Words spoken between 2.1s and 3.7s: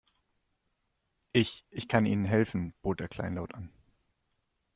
helfen, bot er kleinlaut an.